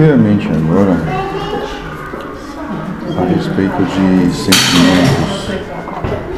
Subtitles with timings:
[0.00, 0.96] veio à mente agora
[3.18, 5.50] a respeito de sentimentos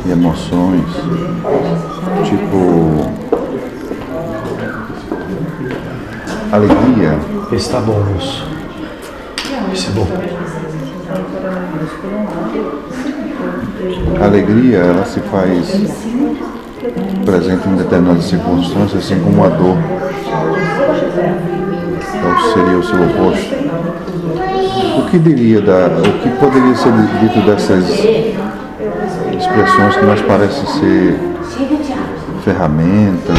[0.04, 0.84] e emoções,
[2.24, 3.12] tipo
[6.50, 7.20] alegria.
[7.52, 8.48] Está bom, moço.
[9.72, 10.08] Isso é bom.
[14.20, 16.51] A alegria, ela se faz
[17.24, 19.76] presente em determinadas circunstâncias, assim como a dor.
[22.20, 23.54] Qual seria o seu oposto?
[24.98, 31.20] O que diria da, o que poderia ser dito dessas expressões que mais parecem ser
[32.44, 33.38] ferramentas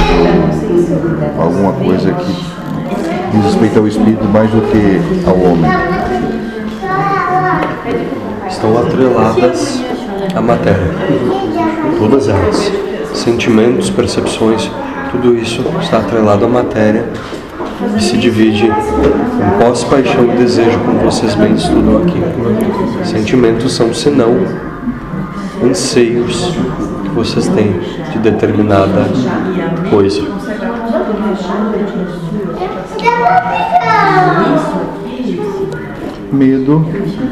[1.37, 2.33] ou alguma coisa que
[3.31, 5.71] diz respeito ao espírito mais do que ao homem?
[8.47, 9.83] Estão atreladas
[10.35, 10.93] à matéria.
[11.99, 12.92] Todas elas.
[13.13, 14.69] Sentimentos, percepções,
[15.11, 17.05] tudo isso está atrelado à matéria
[17.97, 22.19] e se divide em posse, paixão e desejo, como vocês bem estudam aqui.
[23.05, 24.35] Sentimentos são senão
[25.63, 26.53] anseios
[27.03, 27.79] que vocês têm
[28.11, 29.05] de determinada
[29.89, 30.21] coisa.
[36.31, 36.85] Medo,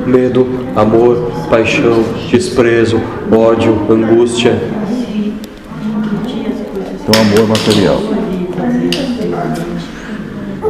[0.05, 2.99] Medo, amor, paixão, desprezo,
[3.31, 4.80] ódio, angústia.
[7.11, 7.97] Então amor material.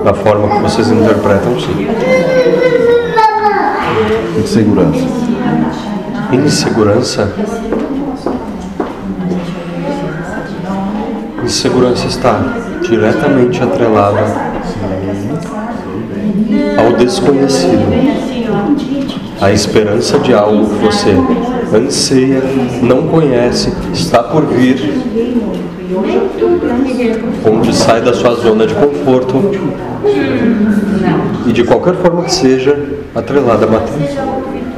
[0.04, 1.88] Da forma que vocês interpretam, sim.
[4.40, 5.06] Insegurança.
[6.34, 7.34] Insegurança.
[11.44, 12.40] Insegurança está
[12.82, 14.22] diretamente atrelada
[16.78, 17.92] ao desconhecido.
[19.40, 21.16] A esperança de algo que você
[21.74, 22.42] anseia,
[22.82, 24.94] não conhece, está por vir,
[27.46, 29.52] onde sai da sua zona de conforto
[31.46, 32.78] e de qualquer forma que seja
[33.16, 34.71] atrelada à matéria.